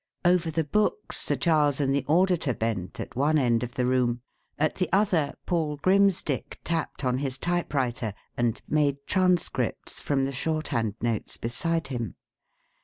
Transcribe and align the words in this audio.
Over 0.25 0.49
the 0.49 0.63
books 0.63 1.19
Sir 1.19 1.35
Charles 1.35 1.79
and 1.79 1.93
the 1.93 2.05
auditor 2.07 2.55
bent 2.55 2.99
at 2.99 3.15
one 3.15 3.37
end 3.37 3.61
of 3.61 3.75
the 3.75 3.85
room; 3.85 4.21
at 4.57 4.77
the 4.77 4.89
other 4.91 5.35
Paul 5.45 5.77
Grimsdick 5.77 6.59
tapped 6.63 7.03
on 7.05 7.19
his 7.19 7.37
typewriter 7.37 8.15
and 8.35 8.59
made 8.67 9.05
transcripts 9.05 10.01
from 10.01 10.25
the 10.25 10.31
shorthand 10.31 10.95
notes 11.01 11.37
beside 11.37 11.89
him. 11.89 12.15